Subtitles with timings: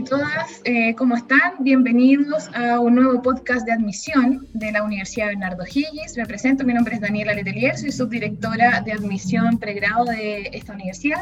[0.00, 1.56] y todas, eh, ¿cómo están?
[1.58, 6.16] Bienvenidos a un nuevo podcast de admisión de la Universidad Bernardo Higgins.
[6.16, 11.20] Me presento, mi nombre es Daniela Letelier, soy subdirectora de admisión pregrado de esta universidad.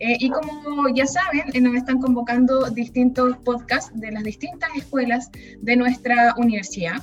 [0.00, 5.30] Eh, y como ya saben, eh, nos están convocando distintos podcasts de las distintas escuelas
[5.60, 7.02] de nuestra universidad.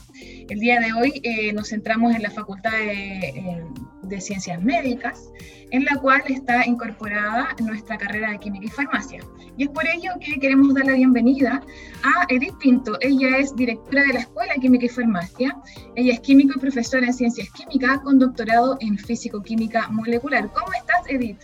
[0.49, 1.21] El día de hoy
[1.53, 3.65] nos centramos en la Facultad de,
[4.03, 5.29] de Ciencias Médicas,
[5.71, 9.21] en la cual está incorporada nuestra carrera de Química y Farmacia.
[9.57, 11.61] Y es por ello que queremos dar la bienvenida
[12.03, 12.97] a Edith Pinto.
[13.01, 15.57] Ella es directora de la Escuela de Química y Farmacia.
[15.95, 20.51] Ella es químico y profesora en Ciencias Químicas con doctorado en Físico-Química Molecular.
[20.53, 21.41] ¿Cómo estás, Edith?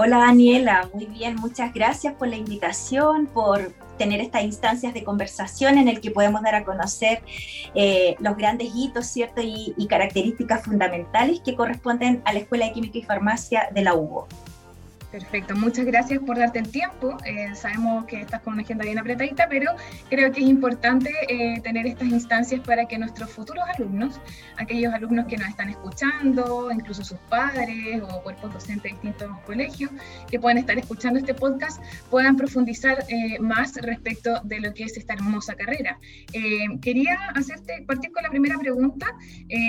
[0.00, 5.76] Hola Daniela, muy bien, muchas gracias por la invitación, por tener estas instancias de conversación
[5.76, 7.20] en el que podemos dar a conocer
[7.74, 9.40] eh, los grandes hitos, ¿cierto?
[9.42, 13.94] Y, y, características fundamentales que corresponden a la Escuela de Química y Farmacia de la
[13.94, 14.28] UBO.
[15.10, 17.16] Perfecto, muchas gracias por darte el tiempo.
[17.24, 19.72] Eh, sabemos que estás con una agenda bien apretadita, pero
[20.10, 24.20] creo que es importante eh, tener estas instancias para que nuestros futuros alumnos,
[24.58, 29.90] aquellos alumnos que nos están escuchando, incluso sus padres o cuerpos docentes de distintos colegios
[30.30, 34.96] que puedan estar escuchando este podcast, puedan profundizar eh, más respecto de lo que es
[34.98, 35.98] esta hermosa carrera.
[36.82, 39.06] quería hacerte partir con la primera pregunta.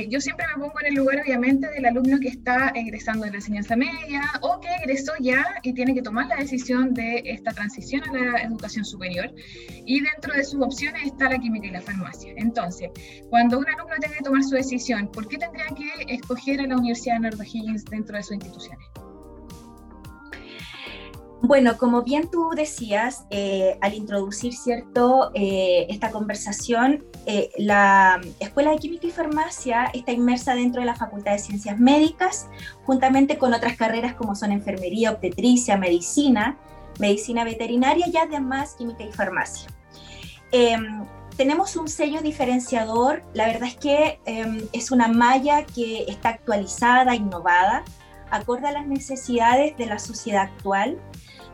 [0.09, 3.37] yo siempre me pongo en el lugar, obviamente, del alumno que está egresando de la
[3.37, 5.28] enseñanza media o que egresó ya
[5.63, 9.33] y tiene que tomar la decisión de esta transición a la educación superior.
[9.85, 12.33] Y dentro de sus opciones está la química y la farmacia.
[12.37, 12.89] Entonces,
[13.29, 16.77] cuando un alumno tiene que tomar su decisión, ¿por qué tendría que escoger a la
[16.77, 18.87] Universidad de Nardo Higgins dentro de sus instituciones?
[21.49, 28.69] Bueno, como bien tú decías, eh, al introducir cierto eh, esta conversación, eh, la Escuela
[28.69, 32.47] de Química y Farmacia está inmersa dentro de la Facultad de Ciencias Médicas,
[32.83, 36.55] juntamente con otras carreras como son enfermería, obstetricia, medicina,
[36.99, 39.71] medicina veterinaria y además química y farmacia.
[40.51, 41.03] Em,
[41.35, 47.15] tenemos un sello diferenciador, la verdad es que em, es una malla que está actualizada,
[47.15, 47.83] innovada,
[48.29, 50.99] acorde a las necesidades de la sociedad actual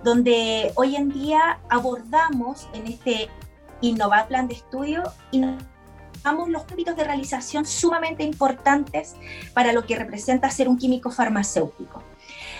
[0.05, 3.27] donde hoy en día abordamos en este
[3.81, 5.01] innovar plan de estudio
[5.31, 5.43] y
[6.23, 9.15] damos los ámbitos de realización sumamente importantes
[9.55, 12.03] para lo que representa ser un químico farmacéutico.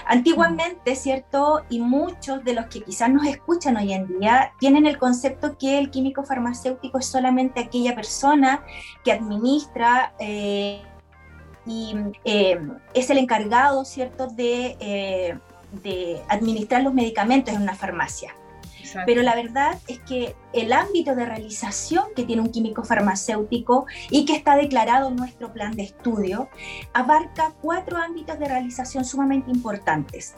[0.08, 1.64] Antiguamente, ¿cierto?
[1.70, 5.78] Y muchos de los que quizás nos escuchan hoy en día tienen el concepto que
[5.78, 8.64] el químico farmacéutico es solamente aquella persona
[9.04, 10.82] que administra eh,
[11.68, 12.60] y eh,
[12.96, 15.40] es el encargado, ¿cierto?, de eh,
[15.82, 18.36] de administrar los medicamentos en una farmacia.
[19.06, 24.26] Pero la verdad es que el ámbito de realización que tiene un químico farmacéutico y
[24.26, 26.50] que está declarado en nuestro plan de estudio
[26.94, 30.36] abarca cuatro ámbitos de realización sumamente importantes.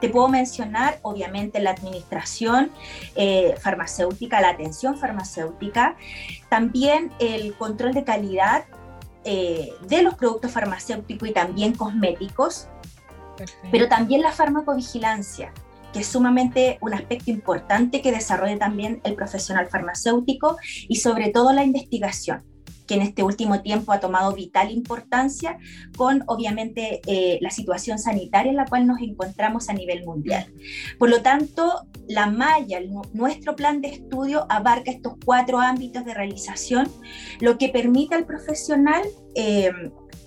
[0.00, 2.70] Te puedo mencionar, obviamente, la administración
[3.14, 5.96] eh, farmacéutica, la atención farmacéutica,
[6.50, 8.64] también el control de calidad
[9.24, 12.68] eh, de los productos farmacéuticos y también cosméticos,
[13.70, 15.52] pero también la farmacovigilancia,
[15.92, 20.56] que es sumamente un aspecto importante que desarrolla también el profesional farmacéutico
[20.88, 22.44] y sobre todo la investigación
[22.86, 25.58] que en este último tiempo ha tomado vital importancia
[25.96, 30.46] con obviamente eh, la situación sanitaria en la cual nos encontramos a nivel mundial.
[30.98, 32.80] Por lo tanto, la malla,
[33.12, 36.88] nuestro plan de estudio abarca estos cuatro ámbitos de realización,
[37.40, 39.02] lo que permite al profesional
[39.34, 39.70] eh,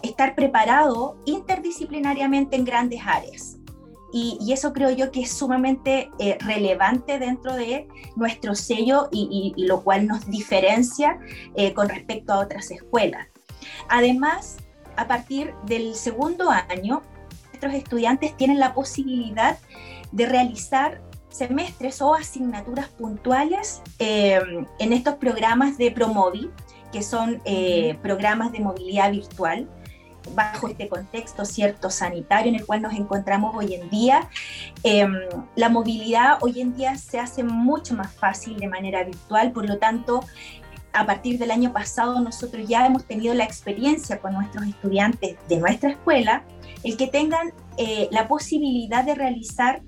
[0.04, 3.60] estar preparado interdisciplinariamente en grandes áreas.
[4.12, 9.84] Y, eso creo yo que es sumamente eh, relevante dentro de nuestro sello y, lo
[9.84, 11.20] cual nos diferencia
[11.56, 13.28] eh, con respecto a otras escuelas.
[13.88, 14.58] Además,
[14.96, 17.04] a partir del segundo año,
[17.50, 19.59] nuestros estudiantes tienen la posibilidad
[20.12, 24.42] de realizar semestres o asignaturas puntuales eh,
[24.80, 26.50] en estos programas de Promovi,
[26.92, 27.40] que son
[28.02, 29.70] programas de movilidad virtual,
[30.34, 34.29] bajo este contexto cierto sanitario en el cual nos encontramos hoy en día.
[34.84, 35.14] Em,
[35.55, 39.78] la movilidad hoy en día se hace mucho más fácil de manera virtual, por lo
[39.78, 40.22] tanto,
[40.93, 45.58] a partir del año pasado nosotros ya hemos tenido la experiencia con nuestros estudiantes de
[45.58, 46.43] nuestra escuela,
[46.84, 49.82] el que tengan eh, la posibilidad de realizar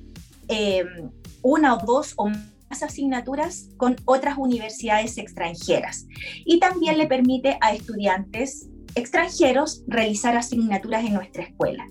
[0.48, 1.10] em,
[1.42, 6.06] una o dos o más asignaturas con otras universidades extranjeras
[6.46, 11.88] y también le permite a estudiantes extranjeros realizar asignaturas en nuestra escuela.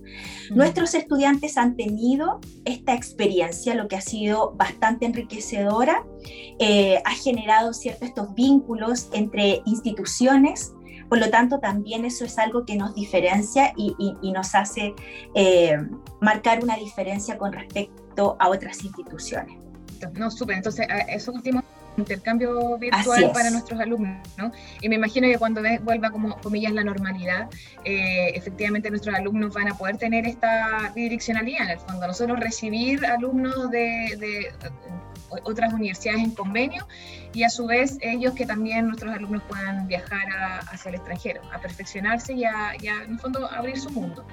[0.50, 6.04] Nuestros estudiantes han tenido esta experiencia, lo que ha sido bastante enriquecedora,
[6.58, 10.72] eh, ha generado ciertos estos vínculos entre instituciones,
[11.08, 13.94] por lo tanto también eso es algo que nos diferencia y,
[14.32, 14.94] nos hace
[15.34, 15.76] eh,
[16.20, 19.58] marcar una diferencia con respecto a otras instituciones.
[20.14, 20.56] No, súper.
[20.56, 21.62] Entonces, eso último
[22.00, 24.52] intercambio virtual para nuestros alumnos, ¿no?
[24.80, 27.48] Y me imagino que cuando vuelva como comillas la normalidad,
[27.84, 32.06] eh, efectivamente nuestros alumnos van a poder tener esta bidireccionalidad en el fondo.
[32.06, 34.52] Nosotros recibir alumnos de,
[35.44, 36.88] otras universidades en convenio
[37.32, 40.26] y a su vez ellos que también nuestros alumnos puedan viajar
[40.72, 44.26] hacia el extranjero, a perfeccionarse y a, y a, en el fondo abrir su mundo.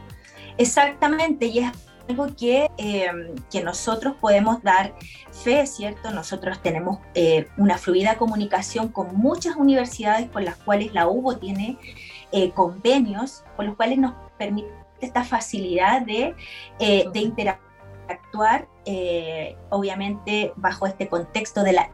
[0.58, 1.72] Exactamente, y es
[2.08, 4.94] algo que, eh, que nosotros podemos dar
[5.32, 6.12] fe, ¿cierto?
[6.12, 11.78] Nosotros tenemos eh, una fluida comunicación con muchas universidades con las cuales la UBO tiene
[12.32, 14.70] eh, convenios, con los cuales nos permite
[15.00, 16.34] esta facilidad de,
[16.80, 18.68] de interactuar,
[19.70, 21.92] obviamente bajo este contexto de la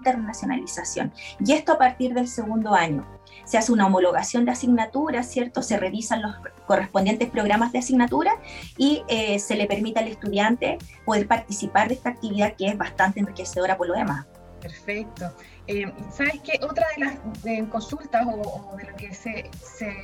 [0.00, 1.12] internacionalización.
[1.44, 3.06] Y esto a partir del segundo año
[3.44, 5.62] se hace una homologación de asignaturas, ¿cierto?
[5.62, 6.34] Se revisan los
[6.66, 8.32] correspondientes programas de asignatura
[8.76, 13.20] y eh, se le permite al estudiante poder participar de esta actividad que es bastante
[13.20, 14.26] enriquecedora por lo demás.
[14.60, 15.32] Perfecto.
[15.66, 16.60] Eh, ¿Sabes qué?
[16.62, 19.50] Otra de las consultas o, de lo que se,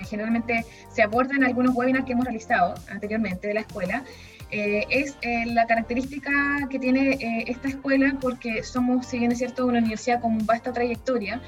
[0.08, 4.04] generalmente se aborda en algunos webinars que hemos realizado anteriormente de la escuela
[4.50, 5.16] eh, es
[5.46, 6.30] la característica
[6.70, 11.40] que tiene esta escuela porque somos, si bien es cierto, una universidad con vasta trayectoria,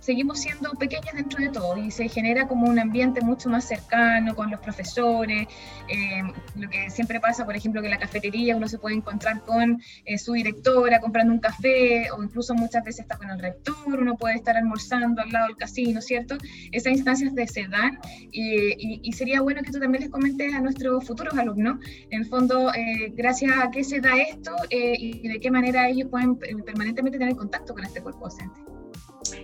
[0.00, 4.34] seguimos siendo pequeñas dentro de todo y se genera como un ambiente mucho más cercano
[4.34, 5.46] con los profesores.
[5.88, 6.22] Eh,
[6.56, 9.80] lo que siempre pasa, por ejemplo, que en la cafetería uno se puede encontrar con
[10.04, 14.16] eh, su directora comprando un café o incluso muchas veces está con el rector, uno
[14.16, 16.36] puede estar almorzando al lado del casino, ¿cierto?
[16.72, 17.98] Esas instancias de se dan
[18.32, 21.78] y, sería bueno que tú también les comentes a nuestros futuros alumnos,
[22.10, 26.08] en el fondo, eh, gracias a qué se da esto y de qué manera ellos
[26.10, 28.75] pueden permanentemente tener contacto con este cuerpo docente.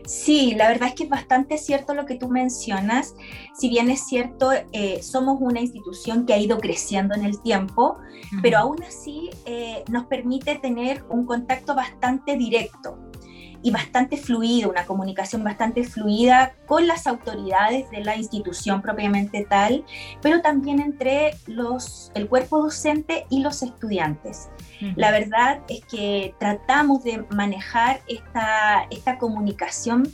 [0.05, 3.15] Sí, la verdad es que es bastante cierto lo que tú mencionas.
[3.57, 7.99] Si bien es cierto, eh, somos una institución que ha ido creciendo en el tiempo,
[8.43, 12.99] pero aún así eh, nos permite tener un contacto bastante directo
[13.63, 19.85] y bastante fluido, una comunicación bastante fluida con las autoridades de la institución propiamente tal,
[20.21, 24.49] pero también entre los, el cuerpo docente y los estudiantes.
[24.97, 30.13] La verdad es que tratamos de manejar esta, esta comunicación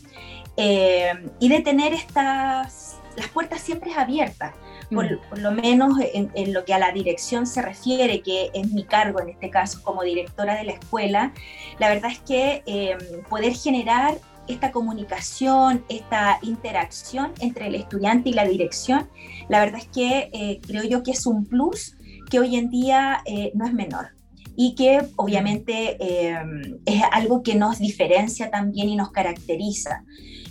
[0.61, 4.55] eh, y de tener estas, las puertas siempre abiertas.
[4.91, 9.21] Por, lo menos en, lo que a la dirección se refiere, que es mi cargo
[9.21, 11.33] en este caso como directora de la escuela,
[11.79, 12.97] la verdad es que eh,
[13.29, 14.17] poder generar
[14.49, 19.11] esta comunicación, esta interacción entre el estudiante y la dirección,
[19.51, 21.99] la verdad es que eh, creo yo que es un plus
[22.31, 23.23] que hoy en día
[23.55, 24.18] no es menor
[24.61, 30.05] y que obviamente em, es algo que nos diferencia también y nos caracteriza.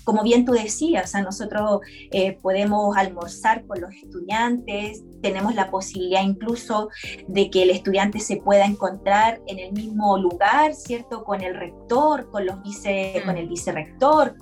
[0.06, 1.82] Como bien tú decías, a nosotros
[2.12, 6.88] eh, podemos almorzar con los estudiantes, tenemos la posibilidad incluso
[7.28, 11.26] de que el estudiante se pueda encontrar en el mismo lugar, ¿cierto?
[11.26, 14.38] Con el rector, con, los vice, con el vicerrector,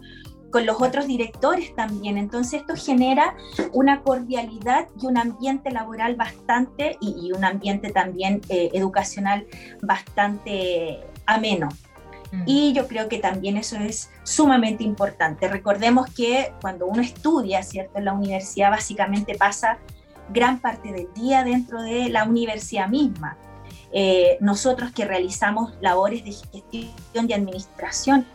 [0.56, 2.18] con los otros directores también.
[2.18, 3.36] Entonces esto genera
[3.74, 9.48] una cordialidad y un ambiente laboral bastante y, un ambiente también eh, educacional
[9.82, 11.68] bastante ameno.
[12.32, 12.44] Mm.
[12.46, 15.50] Y yo creo que también eso es sumamente importante.
[15.50, 17.98] Recordemos que cuando uno estudia, ¿cierto?
[17.98, 19.78] En la universidad básicamente pasa
[20.30, 23.38] gran parte del día dentro de la universidad misma.
[23.92, 28.26] Eh, nosotros que realizamos labores de gestión y administración,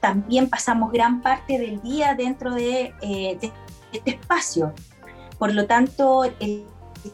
[0.00, 3.38] también pasamos gran parte del día dentro de, eh,
[3.92, 4.72] este espacio.
[5.38, 6.24] Por lo tanto,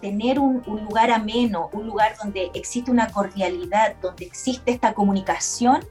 [0.00, 5.85] tener un, lugar ameno, un lugar donde existe una cordialidad, donde existe esta comunicación,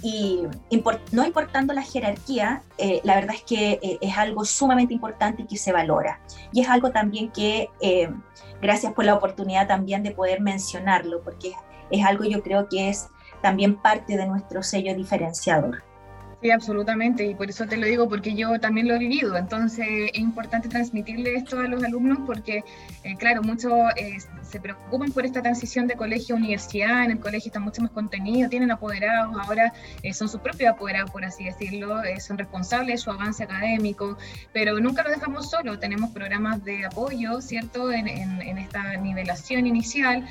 [0.00, 0.42] y
[1.10, 5.46] no importando la jerarquía, eh, la verdad es que eh, es algo sumamente importante y
[5.46, 6.20] que se valora.
[6.52, 7.68] Y es algo también que,
[8.62, 11.54] gracias por la oportunidad también de poder mencionarlo, porque
[11.90, 13.08] es algo yo creo que es
[13.42, 15.87] también parte de nuestro sello diferenciador.
[16.40, 19.84] Sí, absolutamente, y por eso te lo digo, porque yo también lo he vivido, entonces
[20.14, 22.62] es importante transmitirle esto a los alumnos porque,
[23.02, 27.18] eh, claro, muchos eh, se preocupan por esta transición de colegio a universidad, en el
[27.18, 29.72] colegio está mucho más contenido, tienen apoderados, ahora
[30.04, 34.16] eh, son sus propios apoderados, por así decirlo, son responsables de su avance académico,
[34.52, 40.24] pero nunca lo dejamos solo, tenemos programas de apoyo, ¿cierto?, en, en esta nivelación inicial,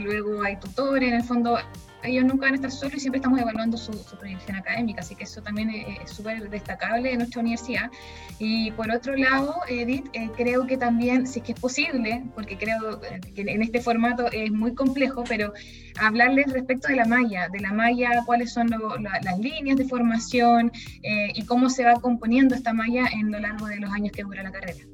[0.00, 1.58] luego hay tutores, en el fondo
[2.02, 5.24] ellos nunca van a estar solos y siempre estamos evaluando su, proyección académica, así que
[5.24, 7.90] eso también es súper destacable de nuestra universidad.
[8.38, 12.56] Y por otro lado, Edith, eh, creo que también, si es que es posible, porque
[12.56, 15.52] creo que en este formato es muy complejo, pero
[15.98, 21.32] hablarles respecto de la malla, de la malla, cuáles son las líneas de formación eh,
[21.34, 24.42] y cómo se va componiendo esta malla en lo largo de los años que dura
[24.42, 24.84] la carrera.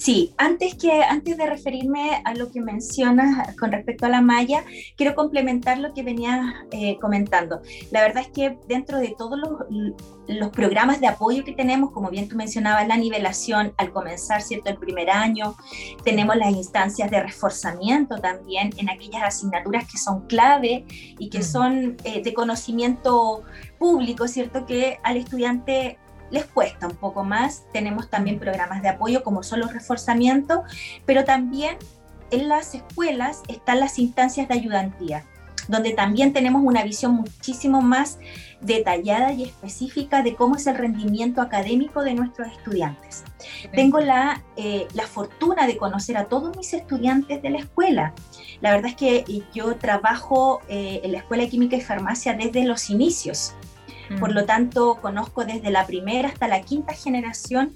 [0.00, 4.64] Sí, antes, que, antes de referirme a lo que mencionas con respecto a la malla,
[4.96, 6.40] quiero complementar lo que venías
[6.70, 7.60] eh, comentando.
[7.90, 12.08] La verdad es que dentro de todos los, los, programas de apoyo que tenemos, como
[12.08, 15.54] bien tú mencionabas, la nivelación al comenzar, ¿cierto?, el primer año,
[16.02, 20.86] tenemos las instancias de reforzamiento también en aquellas asignaturas que son clave
[21.18, 23.42] y que son eh, de conocimiento
[23.78, 25.98] público, ¿cierto?, que al estudiante
[26.30, 27.64] les cuesta un poco más.
[27.72, 30.60] Tenemos también programas de apoyo como son los reforzamientos,
[31.06, 31.76] pero también
[32.30, 35.24] en las escuelas están las instancias de ayudantía,
[35.68, 38.18] donde también tenemos una visión muchísimo más
[38.60, 43.24] detallada y específica de cómo es el rendimiento académico de nuestros estudiantes.
[43.72, 48.14] Tengo la, eh, la fortuna de conocer a todos mis estudiantes de la escuela.
[48.60, 52.64] La verdad es que yo trabajo eh, en la Escuela de Química y Farmacia desde
[52.64, 53.54] los inicios.
[54.18, 57.72] Por lo tanto, conozco desde la primera hasta la quinta generación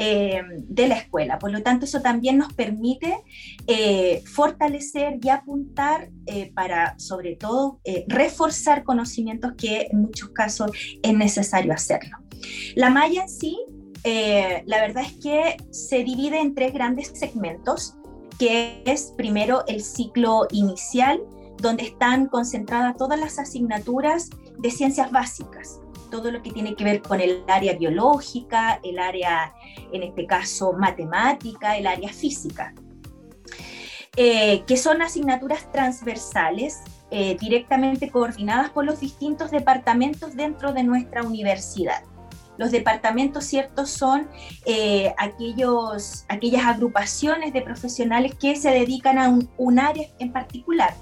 [0.00, 1.40] eh, de la escuela.
[1.40, 3.18] Por lo tanto, eso también nos permite
[3.66, 10.70] eh, fortalecer y apuntar eh, para, sobre todo, reforzar conocimientos que en muchos casos
[11.02, 12.18] es necesario hacerlo.
[12.76, 13.58] La malla en sí,
[14.04, 17.96] la verdad es que se divide en tres grandes segmentos,
[18.38, 21.20] que es primero el ciclo inicial,
[21.58, 27.02] donde están concentradas todas las asignaturas de ciencias básicas, todo lo que tiene que ver
[27.02, 29.54] con el área biológica, el área,
[29.92, 32.74] en este caso, matemática, el área física,
[34.16, 41.22] eh, que son asignaturas transversales eh, directamente coordinadas por los distintos departamentos dentro de nuestra
[41.22, 42.02] universidad.
[42.58, 44.28] Los departamentos, ciertos, son
[44.66, 50.94] eh, aquellos, aquellas agrupaciones de profesionales que se dedican a un área en particular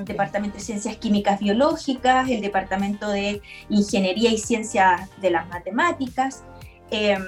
[0.00, 6.44] el Departamento de Ciencias Químicas Biológicas, el Departamento de Ingeniería y Ciencias de las Matemáticas.
[6.90, 7.22] Em,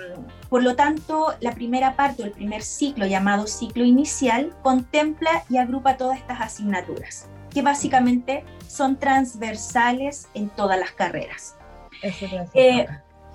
[0.48, 5.56] por lo tanto, la primera parte o el primer ciclo, llamado ciclo inicial, contempla y
[5.56, 11.56] agrupa todas estas asignaturas, que básicamente son transversales en todas las carreras.
[12.02, 12.26] Eso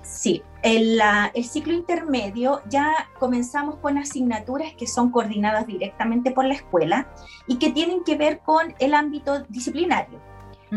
[0.04, 1.00] Sí, el,
[1.32, 7.08] el, ciclo intermedio ya comenzamos con asignaturas que son coordinadas directamente por la escuela
[7.48, 10.20] y que tienen que ver con el ámbito disciplinario.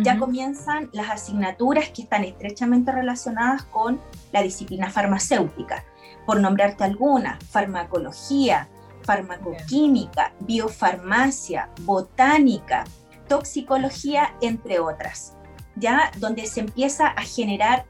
[0.03, 3.99] Ya comienzan las asignaturas que están estrechamente relacionadas con
[4.31, 5.83] la disciplina farmacéutica.
[6.25, 8.69] Por nombrarte alguna, farmacología,
[9.03, 12.83] farmacoquímica, biofarmacia, botánica,
[13.27, 15.35] toxicología, entre otras.
[15.75, 17.85] Ya donde se empieza a generar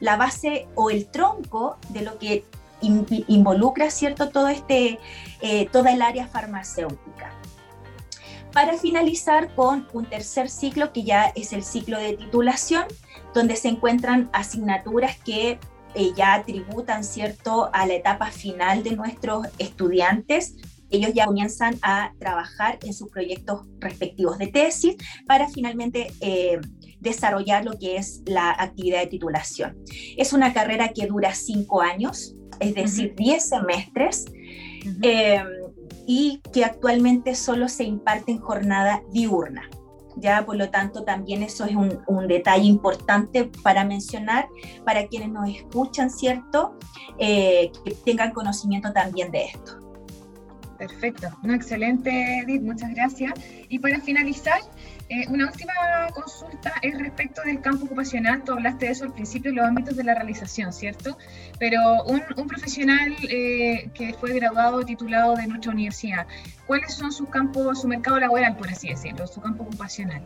[0.00, 2.44] la base o el tronco de lo que
[2.80, 4.98] involucra, ¿cierto?, todo este,
[5.40, 7.32] eh, toda el área farmacéutica.
[8.52, 12.84] Para finalizar con un tercer ciclo que ya es el ciclo de titulación,
[13.34, 15.58] donde se encuentran asignaturas que
[15.94, 20.54] eh, ya tributan, ¿cierto?, a la etapa final de nuestros estudiantes,
[20.90, 26.60] ellos ya comienzan a trabajar en sus proyectos respectivos de tesis para finalmente eh,
[27.00, 29.76] desarrollar lo que es la actividad de titulación.
[30.16, 34.24] Es una carrera que dura cinco años, es decir, diez semestres,
[35.02, 35.46] em,
[36.06, 39.68] y que actualmente solo se imparte en jornada diurna.
[40.18, 44.48] Ya, por lo tanto, también eso es un, un detalle importante para mencionar
[44.84, 46.78] para quienes nos escuchan, ¿cierto?
[47.18, 49.86] Eh, que tengan conocimiento también de esto.
[50.78, 53.32] Perfecto, no, excelente Edith, muchas gracias.
[53.68, 54.60] Y para finalizar,
[55.08, 55.72] eh, una última
[56.12, 58.42] consulta es respecto del campo ocupacional.
[58.42, 61.16] Tú hablaste de eso al principio, los ámbitos de la realización, ¿cierto?
[61.58, 66.26] Pero un, profesional eh, que fue graduado, titulado de nuestra universidad,
[66.66, 70.22] ¿cuáles son sus campos, su mercado laboral, por así decirlo, su campo ocupacional?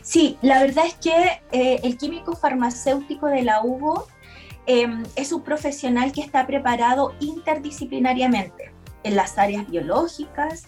[0.00, 4.06] Sí, la verdad es que eh, el químico farmacéutico de la UBO
[4.66, 8.72] em, es un profesional que está preparado interdisciplinariamente
[9.02, 10.66] en las áreas biológicas,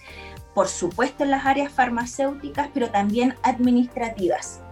[0.56, 4.62] por supuesto en las áreas farmacéuticas, pero también administrativas.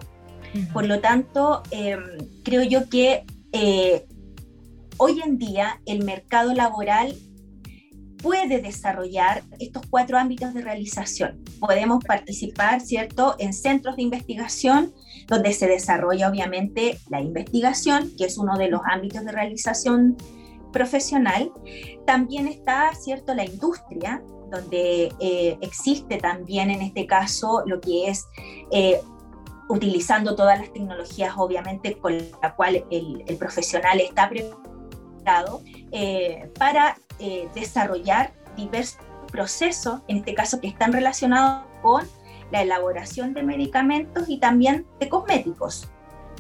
[0.72, 2.00] Por lo tanto, em,
[2.42, 4.06] creo yo que eh,
[4.96, 7.14] hoy en día el mercado laboral
[8.22, 11.44] puede desarrollar estos cuatro ámbitos de realización.
[11.60, 14.94] Podemos participar, ¿cierto?, en centros de investigación
[15.26, 20.16] donde se desarrolla obviamente la investigación, que es uno de los ámbitos de realización
[20.72, 21.52] profesional.
[22.06, 28.26] También está, ¿cierto?, la industria, donde eh, existe también en este caso lo que es
[28.70, 29.00] eh,
[29.68, 36.98] utilizando todas las tecnologías obviamente con la cual el, profesional está preparado eh, para
[37.54, 42.06] desarrollar diversos procesos, en este caso que están relacionados con
[42.50, 45.88] la elaboración de medicamentos y también de cosméticos.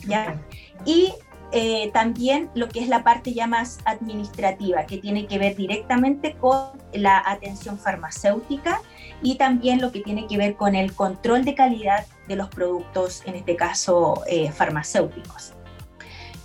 [0.06, 0.40] ¿ya?
[0.84, 1.12] Y
[1.56, 6.34] eh, también lo que es la parte ya más administrativa, que tiene que ver directamente
[6.34, 8.80] con la atención farmacéutica
[9.22, 13.22] y también lo que tiene que ver con el control de calidad de los productos,
[13.24, 15.52] en este caso eh, farmacéuticos.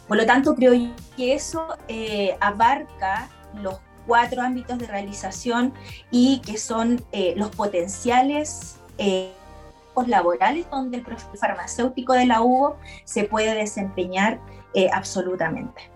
[0.08, 0.74] Por lo tanto, creo
[1.18, 5.74] que eso eh, abarca los cuatro ámbitos de realización
[6.12, 8.76] y que son eh, los potenciales
[10.08, 14.40] laborales donde el profesor farmacéutico de la UBO se puede desempeñar
[14.94, 15.90] absolutamente.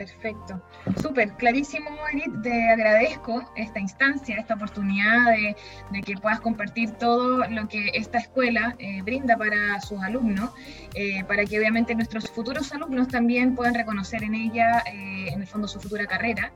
[0.00, 0.58] Perfecto.
[1.02, 2.32] Súper, clarísimo, Edith.
[2.42, 8.74] Te agradezco esta instancia, esta oportunidad de, que puedas compartir todo lo que esta escuela
[8.78, 10.52] eh, brinda para sus alumnos,
[10.94, 15.46] eh, para que obviamente nuestros futuros alumnos también puedan reconocer en ella, eh, en el
[15.46, 16.50] fondo, su futura carrera.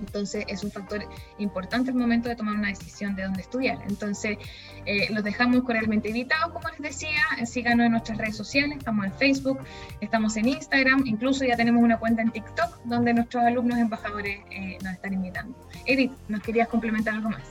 [0.00, 1.06] entonces es un factor
[1.38, 3.78] importante el momento de tomar una decisión de dónde estudiar.
[3.88, 4.38] Entonces
[4.86, 9.12] eh, los dejamos cordialmente invitados, como les decía, síganos en nuestras redes sociales, estamos en
[9.12, 9.58] Facebook,
[10.00, 14.78] estamos en Instagram, incluso ya tenemos una cuenta en TikTok donde nuestros alumnos embajadores eh,
[14.82, 15.56] nos están invitando.
[15.86, 17.42] Edith, ¿nos querías complementar algo más?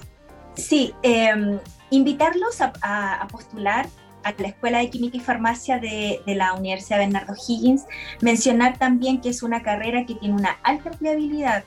[0.55, 3.87] Sí, em, invitarlos a, postular
[4.23, 7.85] a la Escuela de Química y Farmacia de, de, la Universidad Bernardo Higgins,
[8.21, 11.63] mencionar también que es una carrera que tiene una alta empleabilidad,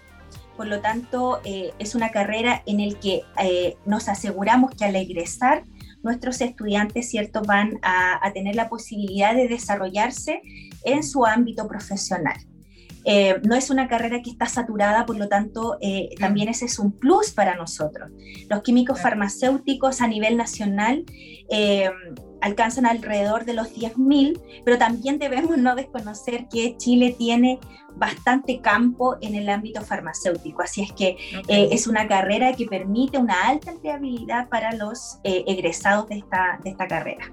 [0.56, 4.96] por lo tanto, eh, es una carrera en la que eh, nos aseguramos que al
[4.96, 5.64] egresar
[6.02, 10.42] nuestros estudiantes, ¿cierto?, van a, tener la posibilidad de desarrollarse
[10.84, 12.36] en su ámbito profesional.
[13.06, 15.78] Eh, no es una carrera que está saturada, por lo tanto,
[16.18, 18.10] también ese es un plus para nosotros.
[18.48, 21.04] Los químicos farmacéuticos a nivel nacional
[22.44, 27.58] alcanzan alrededor de los 10.000, pero también debemos no desconocer que Chile tiene
[27.96, 31.16] bastante campo en el ámbito farmacéutico, así es que
[31.48, 36.60] eh, es una carrera que permite una alta empleabilidad para los eh, egresados de esta,
[36.62, 37.32] de esta carrera.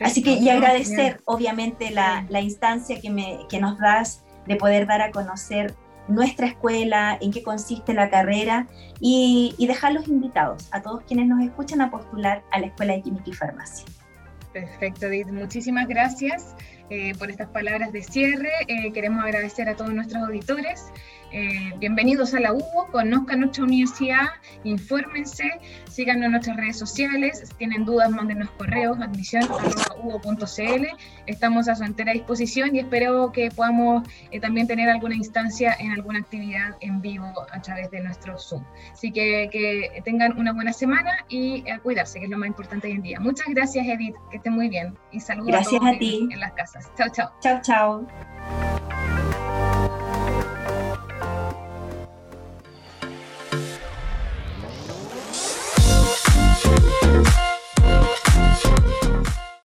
[0.00, 4.86] Así que y agradecer obviamente la, la instancia que, me, que nos das de poder
[4.86, 5.74] dar a conocer
[6.06, 8.68] nuestra escuela, en qué consiste la carrera
[9.00, 13.02] y, y dejarlos invitados a todos quienes nos escuchan a postular a la Escuela de
[13.02, 13.86] Química y Farmacia.
[14.54, 15.26] Perfecto, Edith.
[15.32, 16.54] Muchísimas gracias
[16.88, 18.50] eh, por estas palabras de cierre.
[18.68, 20.92] Eh, queremos agradecer a todos nuestros auditores.
[21.36, 24.28] Eh, bienvenidos a la UBO, conozcan nuestra universidad,
[24.62, 25.50] infórmense,
[25.90, 30.86] síganos en nuestras redes sociales, si tienen dudas, mándenos correos, admisión.ubo.cl.
[31.26, 34.08] Estamos a su entera disposición y espero que podamos
[34.40, 38.62] también tener alguna instancia en alguna actividad en vivo a través de nuestro Zoom.
[38.92, 42.86] Así que, que tengan una buena semana y a cuidarse, que es lo más importante
[42.86, 43.18] hoy en día.
[43.18, 46.28] Muchas gracias, Edith, que estén muy bien y saludos gracias a, ti.
[46.30, 46.88] en las casas.
[46.96, 47.32] Chao, chao.
[47.40, 48.73] Chao, chao.